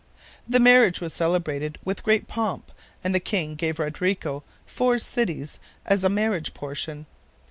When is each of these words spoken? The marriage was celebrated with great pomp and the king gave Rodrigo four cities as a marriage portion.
The 0.49 0.59
marriage 0.59 0.99
was 0.99 1.13
celebrated 1.13 1.77
with 1.85 2.01
great 2.01 2.27
pomp 2.27 2.71
and 3.03 3.13
the 3.13 3.19
king 3.19 3.53
gave 3.53 3.77
Rodrigo 3.77 4.43
four 4.65 4.97
cities 4.97 5.59
as 5.85 6.03
a 6.03 6.09
marriage 6.09 6.55
portion. 6.55 7.05